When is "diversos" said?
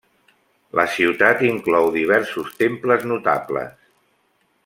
1.99-2.57